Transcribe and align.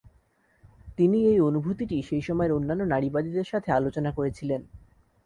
তিনি 0.97 1.17
এই 1.25 1.39
অনুভূতিটি 1.39 1.97
সেই 2.01 2.21
সময়ের 2.21 2.51
অন্যান্য 2.51 2.83
নারীবাদীদের 2.85 3.45
সাথে 3.45 3.69
আলোচনা 3.71 4.11
করেছিলেন। 4.11 4.61